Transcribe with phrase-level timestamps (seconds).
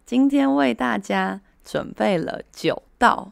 [0.05, 3.31] 今天为大家准备了九道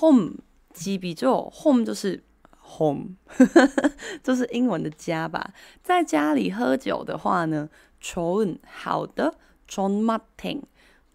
[0.00, 0.36] 홈
[0.72, 1.50] 집이죠.
[1.52, 2.24] 홈 就是
[2.66, 3.16] home，
[4.22, 5.52] 这是英文的家吧。
[5.82, 9.38] 在家里喝酒的话呢，좋은好的，
[9.68, 10.62] 존맛탱，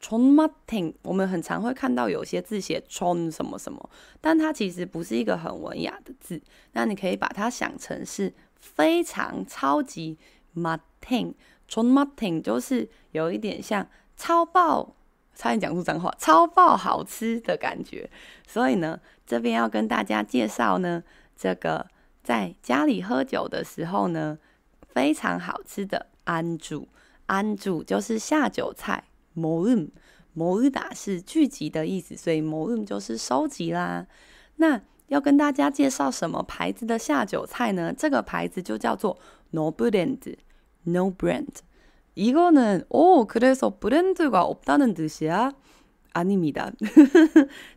[0.06, 3.88] 冲 m a t i n 我们很常会看到有些字写冲什么什么，
[4.20, 6.38] 但它其实不是一个很文雅的字。
[6.72, 10.19] 那你可以把它想成是非常超级
[10.53, 11.34] m a t i n
[11.66, 14.94] 冲 m a t i n 就是有一点像超爆，
[15.34, 18.10] 差点讲出脏话，超爆好吃的感觉。
[18.47, 21.03] 所以呢，这边要跟大家介绍呢，
[21.34, 21.86] 这个
[22.22, 24.38] 在家里喝酒的时候呢，
[24.86, 26.86] 非常好吃的安煮，
[27.25, 29.04] 安煮就是下酒菜。
[29.34, 34.07] 모음，모으다是聚集的意思，所以모음就是收集啦。
[34.57, 37.94] 那要跟大家介绍什么牌子的下酒菜呢？
[37.97, 39.17] 这个牌子就叫做
[39.51, 45.53] No Brand，No Brand。이거는 오 그래서 브랜드가 없다는 뜻이야?
[46.13, 46.72] 아닙니다.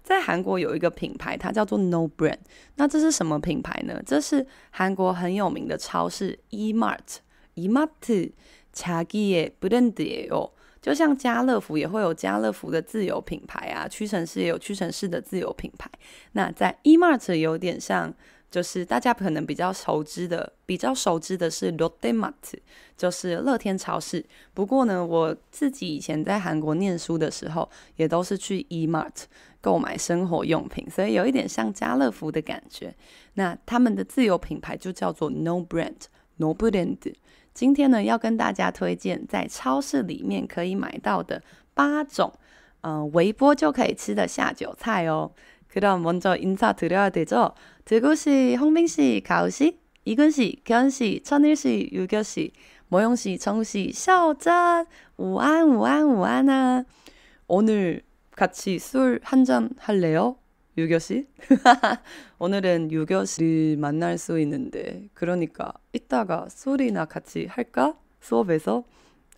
[0.03, 2.39] 在韩国有一个品牌，它叫做 No Brand。
[2.77, 4.03] 那这是什么品牌呢？
[4.05, 8.33] 这是韩国很有名的超市 E-Mart。E-Mart
[8.73, 10.51] 자기의 브랜드예요。
[10.82, 15.90] 就像家乐福也会有家乐福的自有品牌啊，屈臣氏也有屈臣氏的自有品牌。
[16.34, 18.14] 那在 E Mart 有点像，
[18.50, 22.34] 就是大家可能比较熟知的，比较熟知的是 Lotte Mart，
[22.96, 24.24] 就是乐天超市。
[24.54, 29.24] 不过呢，我自己以前在韩国念书的时候，也都是去 E Mart
[29.60, 32.96] 购买生活用品，所以有一点像家乐福的感觉。
[33.34, 37.14] 那他们的自有品牌就叫做 No Brand，No Brand。
[37.57, 41.43] 今天呢，要跟大家推荐在超市里面可以买到的
[41.75, 42.33] 八种，
[42.81, 45.33] 嗯、呃，微波就可以吃的下酒菜哦。
[45.73, 47.55] 그럼먼저인사드려야되죠
[47.85, 52.53] 대구 씨, 홍빈 씨, 가우 씨, 이근 씨, 견 씨, 천일 씨, 유교 씨,
[52.89, 54.87] 모영 씨, 정우 씨, 샤오짠,
[55.17, 56.85] 우안, 우안, 우안아.
[57.47, 58.03] 오늘
[58.37, 60.37] 같이 술 한 잔 할래요?
[60.77, 61.27] 유교 씨?
[62.39, 67.95] 오늘은 유교 씨를 만날 수 있는데, 그러니까 이따가 술이나 같이 할까?
[68.21, 68.85] 수업에서?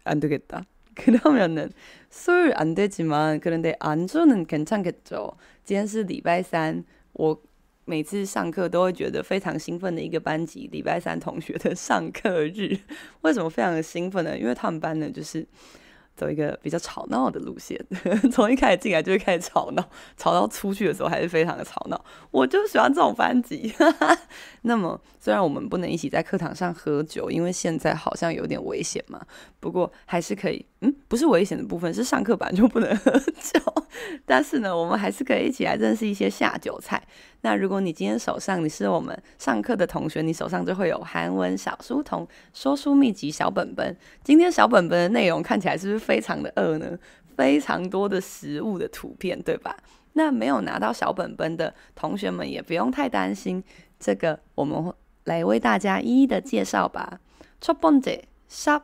[0.04, 0.64] 안 되겠다.
[0.94, 1.70] 그러면은
[2.10, 5.36] 술 안 되지만, 그런데 안주는 괜찮겠죠?
[5.64, 7.42] 今天是礼拜三，我。
[7.86, 12.78] 每次上课都会觉得非常兴奋的一个班级，礼拜三同学的上课日，
[13.20, 14.38] 为什么非常的兴奋呢？
[14.38, 15.46] 因为他们班呢，就是。
[16.19, 17.79] 走一个比较吵闹的路线，
[18.29, 22.03] 从一开始进来就会开始吵闹，吵到出去的时候还是非常的吵闹。
[22.29, 23.73] 我就喜欢这种班级。
[24.63, 29.25] 那么虽然我们不能一起在课堂上喝酒，因为现在好像有点危险嘛，
[29.61, 30.65] 不过还是可以。
[30.80, 33.60] 嗯，不是危险的部分，是上课本来就不能喝酒。
[34.26, 37.02] 但是呢，我们还是可以一起来认识一些下酒菜。
[37.42, 43.96] 那如果你今天手上你是我们上课的同学，你手上就会有韩文小书童说书秘籍小本本。
[44.22, 46.98] 今天小本本的内容看起来是不是非常的饿呢？
[47.36, 49.76] 非常多的食物的图片，对吧？
[50.12, 53.62] 那没有拿到小本本的同学们也不用太担心，
[53.98, 54.92] 这个我们
[55.24, 57.18] 来为大家一一的介绍吧。
[57.60, 58.82] 첫 번째, 샵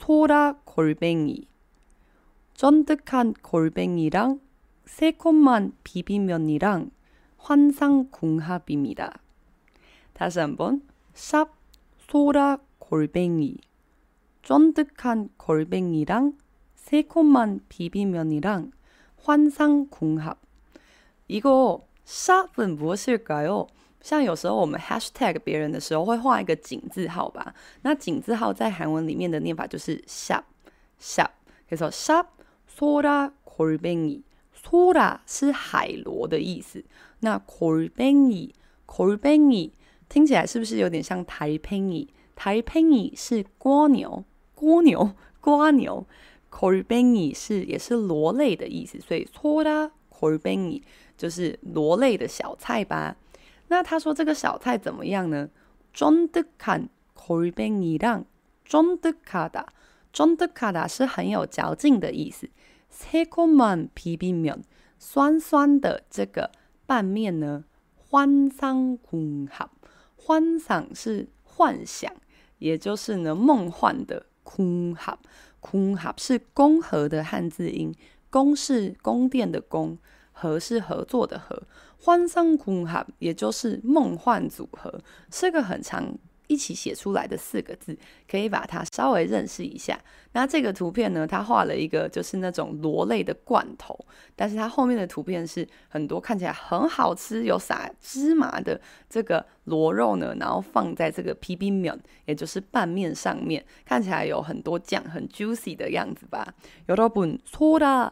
[0.00, 1.46] 소라 골뱅이.
[2.54, 4.40] 쫀득한 골뱅이랑
[4.86, 6.90] 새콤한 비빔면이랑
[7.38, 9.20] 환상궁합입니다.
[10.12, 10.82] 다시 한번,
[11.14, 11.54] 샵
[12.08, 13.58] 소라 골뱅이.
[14.42, 16.36] 쫀득한 골뱅이랑
[16.74, 18.72] 새콤한 비빔면이랑
[19.22, 20.40] 환상궁합.
[21.28, 23.66] 이거 샵은 무엇일까요？
[24.02, 27.54] 像有时候我们 hashtag 别人的时候会画一个井字号吧？
[27.82, 30.42] 那井字号在韩文里面的念法就是 shop
[31.00, 31.28] shop，
[31.68, 32.26] 可以说 shop
[32.68, 34.22] soda k o r b n i
[34.56, 36.84] soda 是海螺的意思，
[37.20, 38.54] 那 k o r b e n i
[38.86, 39.72] k o r b n i
[40.08, 44.24] 听起来是不是有点像台 p e 台 p e 是蜗牛，
[44.60, 46.06] 蜗牛，蜗牛。
[46.52, 50.82] k o r b n i 是也是螺类的意思，所以 soda k o r b n i
[51.16, 53.16] 就是螺类的小菜吧。
[53.69, 55.49] 那他说这个小菜怎么样呢？
[55.93, 58.25] 쫀득한 골뱅이랑
[58.67, 59.65] 쫀득하다，
[60.13, 62.49] 쫀득하다是很有嚼劲的意思。
[62.91, 64.63] 새콤한 비빔면，
[64.97, 66.51] 酸酸的这个
[66.85, 67.63] 拌面呢？
[68.09, 69.67] 환상궁합，
[70.15, 72.13] 幻想是幻想，
[72.59, 74.25] 也就是呢梦幻的。
[74.43, 77.93] 궁합，궁합是宫和的汉字音，
[78.29, 79.97] 宫是宫殿的宫。
[80.39, 81.61] 合是合作的合，
[82.03, 85.01] 환상궁합也就是梦幻组合，
[85.31, 87.97] 是个很长一起写出来的四个字，
[88.29, 89.99] 可以把它稍微认识一下。
[90.33, 93.97] 那这个图片呢，它画了一个就是那种螺类的罐头，
[94.35, 106.53] 但是它后面的图片是很多看起来很好吃，有撒芝麻的这个螺肉呢，然后放在这个비빔면，也就是拌面上面，看起来有很多酱，很 juicy 的样子吧。
[106.87, 108.11] 여러분소라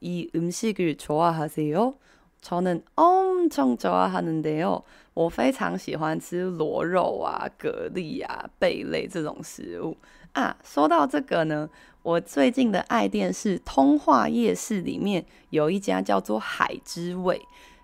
[0.00, 1.94] 이음식을좋아하세요？
[2.42, 4.82] 저는엄청좋아하는데요。
[5.14, 9.96] 我非常喜欢吃螺肉啊、蛤蜊啊、贝类这种食物
[10.32, 10.56] 啊。
[10.64, 11.70] 说到这个呢，
[12.02, 17.40] 我最近的爱店是通化夜市里面有一家叫做海之味。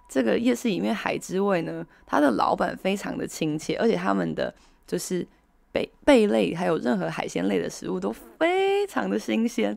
[0.08, 4.52] 这个夜市里面海之味呢，它的老板非常的亲切，而且他们的
[4.86, 5.26] 就是
[5.70, 9.76] 贝贝类还有任何海鲜类的食物都非常的新鲜。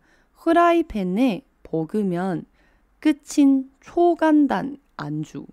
[0.46, 2.46] 프라이팬에 볶으면
[3.00, 5.46] 끝인 초간단 안주。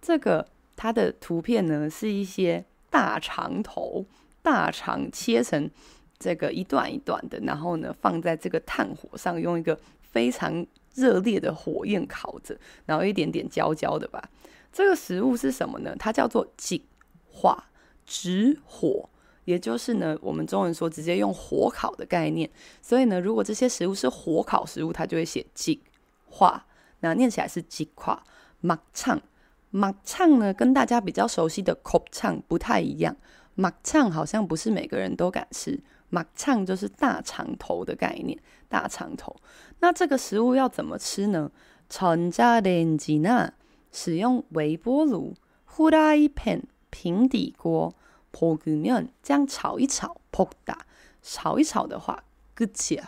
[0.00, 4.04] 这个它的图片呢，是一些大肠头，
[4.42, 5.70] 大肠切成
[6.18, 14.28] 这个一段一段的，然后呢放在这个炭火上，用一个非常热烈的火焰烤着，然后一点点焦焦的吧。
[14.72, 15.94] 这个食物是什么呢？
[15.96, 17.56] 它叫做직화，
[18.04, 19.08] 直火。
[19.46, 22.48] 也就是呢，我们中文说直接用火烤的概念，
[22.80, 26.60] 所以呢，如果这些食物是火烤食物，它就会写직화，
[27.00, 33.16] 那念起来是직화。막창，막창呢，跟大家比较熟悉的곱창不太一样，
[33.56, 35.80] 막창好像不是每个人都敢吃，
[36.10, 39.34] 막창就是大肠头的概念，大肠头。
[39.80, 41.50] 那这个食物要怎么吃呢？
[41.90, 43.50] 전자레인지나
[43.90, 45.34] 使用微波炉，
[45.68, 47.92] 후라이팬平底锅。
[48.32, 50.78] 볶으면这样炒一炒，볶다
[51.22, 52.22] 炒一炒的话，
[52.54, 53.02] 끝이야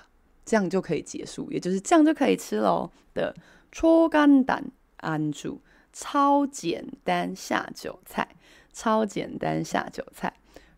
[0.45, 3.35] 这样就可以结束，也就是这样就可以吃喽的。
[3.73, 5.59] 초간단안주
[5.93, 8.29] 超简单下酒菜，
[8.73, 10.33] 超简单下酒菜。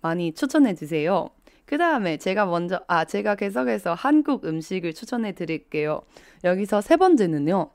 [0.00, 1.30] 많이 추천해 주세요.
[1.64, 6.02] 그 다음에 제가 먼저, 아, 제가 계속해서 한국 음식을 추천해 드릴게요.
[6.42, 7.70] 여기서 세 번째는요.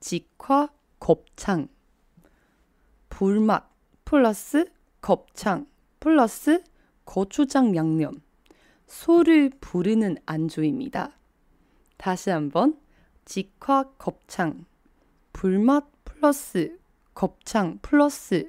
[0.00, 1.68] 직화 곱창.
[3.08, 3.68] 불맛
[4.04, 4.70] 플러스
[5.00, 5.66] 곱창
[6.00, 6.62] 플러스
[7.04, 8.20] 고추장 양념.
[8.86, 11.12] 소를 부르는 안주입니다.
[11.96, 12.78] 다시 한번
[13.24, 14.64] 직화 곱창
[15.32, 16.78] 불맛 플러스
[17.12, 18.48] 곱창 플러스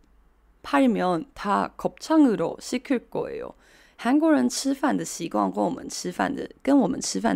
[0.62, 3.54] 팔면 다 곱창으로 시킬 거예요.
[3.96, 6.34] 韩国人吃饭的习惯跟我们吃饭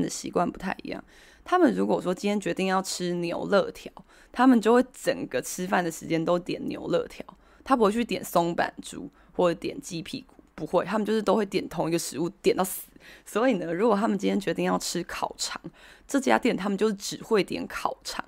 [0.03, 1.03] 的习惯不太一样。
[1.43, 3.91] 他们如果说今天决定要吃牛肋条，
[4.31, 7.25] 他们就会整个吃饭的时间都点牛肋条，
[7.65, 10.35] 他不会去点松板猪或者点鸡屁股。
[10.55, 12.83] 不会，他们就是都会点同一个食物，点到死。
[13.25, 15.59] 所以呢，如果他们今天决定要吃烤肠，
[16.07, 18.23] 这家店他们就只会点烤肠。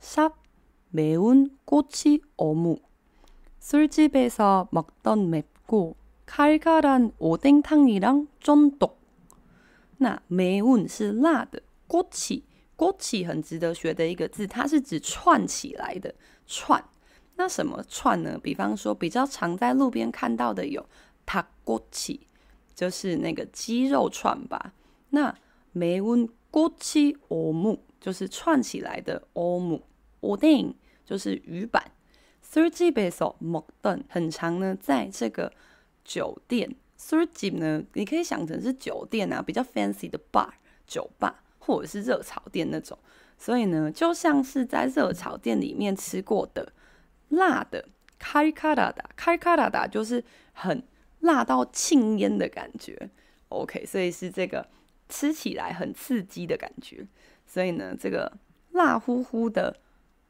[0.00, 0.32] 샵
[0.90, 2.82] 매운 꼬치 어묵
[3.60, 8.96] 술집에서 먹던 맵고 칼칼한 오뎅탕이랑 쫀떡
[9.98, 12.44] 那 매운 是辣的，꼬치
[12.76, 16.14] 枸杞很值得学的一个字，它是指串起来的
[16.46, 16.84] 串。
[17.36, 18.38] 那什么串呢？
[18.42, 20.84] 比方说，比较常在路边看到的有
[21.24, 22.20] 塔枸杞，
[22.74, 24.74] 就是那个鸡肉串吧。
[25.10, 25.34] 那
[25.74, 29.80] 매운꼬치어묵就是串起来的어묵。
[30.20, 31.92] 오뎅就是鱼板。
[32.42, 35.52] 술집에서먹던很常呢，在这个
[36.04, 36.74] 酒店。
[36.98, 40.50] 술집呢，你可以想成是酒店啊，比较 fancy 的 bar
[40.86, 41.42] 酒吧。
[41.58, 42.96] 或者是热炒店那种，
[43.36, 46.72] 所以呢，就像是在热炒店里面吃过的
[47.30, 47.88] 辣的
[48.20, 50.80] 칼칼하다，칼칼하다就是很
[51.18, 53.10] 辣到沁烟的感觉。
[53.48, 54.68] OK，所以是这个
[55.08, 57.04] 吃起来很刺激的感觉。
[57.44, 58.32] 所以呢，这个
[58.70, 59.76] 辣乎乎的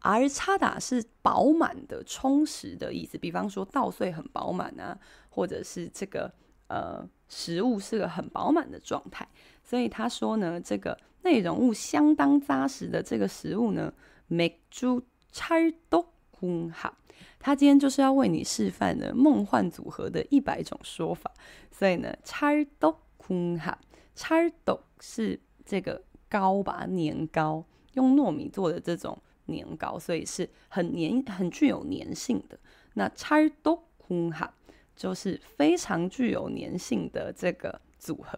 [0.02, 3.18] ari chada 是饱满的、充实的意思。
[3.18, 4.96] 比方说稻穗很饱满啊，
[5.30, 6.32] 或者是这个
[6.68, 9.26] 呃食物是个很饱满的状态。
[9.63, 13.93] 所以他说呢，这个内容物相当扎实的这个食物呢，
[14.29, 16.05] 맥주찰떡
[16.39, 16.91] 궁합，
[17.37, 21.31] 他今天就是要为你示范呢梦幻组合的一百种说法。
[21.71, 32.57] 所以呢，찰떡궁합，찰떡是这个糕吧，年糕，用糯米做的这种年糕，所以是很黏、很具有粘性的。
[32.93, 34.49] 那찰떡궁합
[34.95, 38.37] 就是非常具有粘性的这个组合，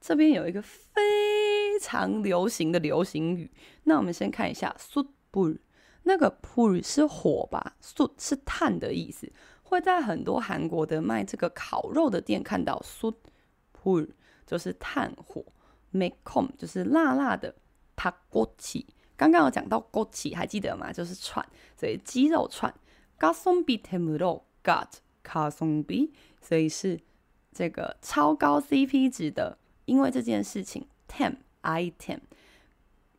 [0.00, 3.50] 这边有一个非常流行的流行语，
[3.84, 5.58] 那我们先看一下 숯불，
[6.04, 9.30] 那个 불是火吧，숯是炭的意思，
[9.62, 14.08] 会在很多韩国的卖这个烤肉的店看到 숯불，
[14.46, 15.44] 就是炭火，
[15.92, 17.54] 매콤就是辣辣的，
[17.94, 20.90] 닭꼬치，刚刚有讲到 꼬치，还记得吗？
[20.90, 22.72] 就是串，所以鸡肉串，
[23.18, 26.99] 가성비 템으로 갓 卡松比，所以是
[27.51, 29.57] 这个超高 CP 值的。
[29.85, 32.19] 因为这件事情，Tem item，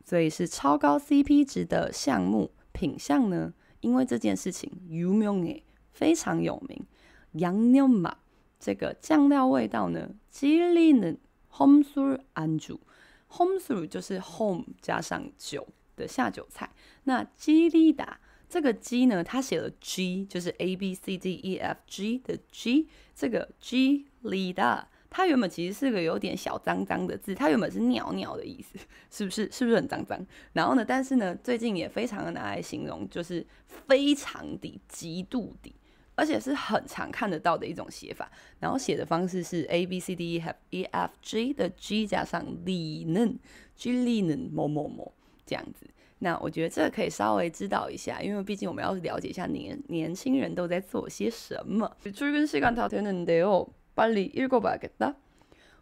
[0.05, 3.53] 所以是超高 CP 值的项目品相呢。
[3.81, 6.87] 因为这件事情，有名哎，非常有名。
[7.33, 8.17] 杨牛马，
[8.59, 11.15] 这个酱料味道呢，吉利呢
[11.51, 16.71] ，home through andu，home through 就是 home 加上酒的下酒菜。
[17.05, 18.21] 那吉利达。
[18.49, 28.79] 这个 G 呢，它写了 G，就是 A B C D E F G 的 G，这个 G 立大，它原本其实是个有点小脏脏的字，它原本是尿尿的意思，
[29.11, 29.51] 是不是？
[29.51, 30.25] 是不是很脏脏？
[30.53, 35.75] 然后呢，但是呢，最近也非常的拿来形容，就是非常的极度的，
[36.15, 38.31] 而且是很常看得到的一种写法。
[38.61, 43.37] 然后写的方式是 A B C D E F E F G 的 G 加上李嫩
[43.75, 45.13] ，G 立嫩某某某
[45.45, 45.85] 这样子。
[46.20, 51.90] 那我觉得这个可以稍微知道一下，因为毕竟我们要了解一下年年轻人都在做些什么。
[52.04, 55.16] 출근시간다되는데요 빨리 읽어봐야겠다.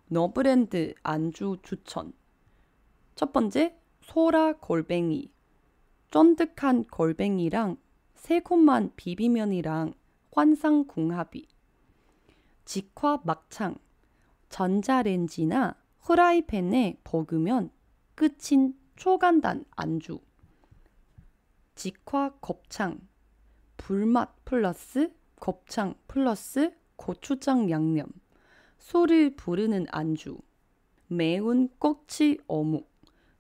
[0.07, 2.13] 너브랜드 안주 추천.
[3.15, 5.29] 첫 번째, 소라 골뱅이.
[6.09, 7.77] 쫀득한 골뱅이랑
[8.15, 9.93] 새콤한 비비면이랑
[10.31, 11.47] 환상궁합이.
[12.65, 13.75] 직화 막창.
[14.49, 17.69] 전자레인지나 후라이팬에 볶으면
[18.15, 20.20] 끝인 초간단 안주.
[21.74, 23.00] 직화 곱창.
[23.76, 28.07] 불맛 플러스 곱창 플러스 고추장 양념,
[28.78, 30.38] 술을 부르는 안주,
[31.09, 32.90] 매운 꼬치 어묵,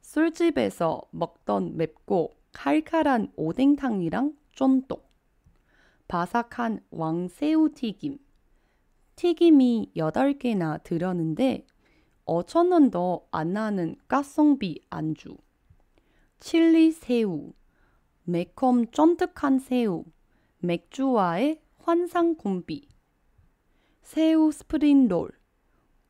[0.02, 5.08] 술집에서 먹던 맵고 칼칼한 오뎅탕이랑 쫀떡,
[6.08, 8.18] 바삭한 왕새우 튀김,
[9.16, 11.66] 튀김이 8개나 들었는데
[12.26, 15.38] 5천원도 안 나는 가성비 안주,
[16.40, 17.52] 칠리 새우,
[18.24, 20.04] 매콤 쫀득한 새우,
[20.58, 22.86] 맥주와의 환상 콤비,
[24.02, 25.30] 새우 스프링 롤,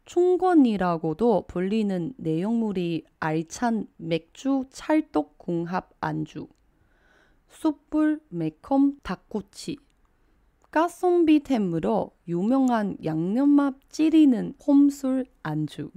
[0.04, 6.48] 충권이라고도 불리는 내용물이 알찬 맥주 찰떡 궁합 안주,
[7.48, 9.76] 숯불 매콤 닭꼬치,
[10.72, 15.92] 가성비템으로 유명한 양념맛 찌리는 홈술 안주.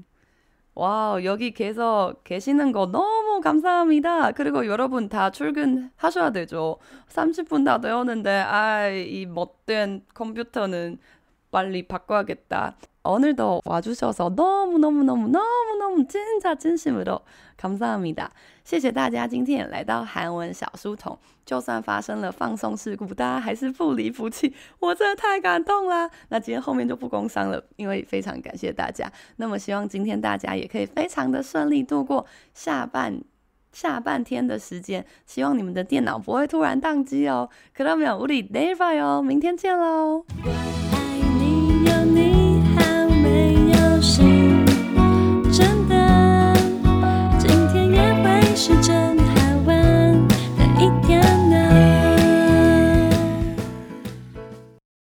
[0.79, 4.31] 와우, 여기 계속 계시는 거 너무 감사합니다.
[4.33, 6.77] 그리고 여러분 다 출근하셔야 되죠.
[7.09, 10.99] 30분 다 되었는데, 아, 이 못된 컴퓨터는
[11.50, 12.76] 빨리 바꿔야겠다.
[13.04, 17.20] 오늘도 와주셔서 너무너무너무너무너무 진짜 진심으로
[17.56, 18.30] 감사합니다.
[18.64, 21.18] 谢谢大家今天来到韩文小书童。
[21.44, 26.08] 就算发生了放送事故，大家还是不离不弃，我真的太感动啦！
[26.28, 29.10] 那今天后面就不工商了，因为非常感谢大家。
[29.36, 33.20] 那么希望今天大家也可以非常的顺利度过下半
[33.72, 35.04] 下半天的时间。
[35.26, 37.50] 希望你们的电脑不会突然宕机哦。
[37.76, 40.24] 그러면우리내일봐요，明天见喽。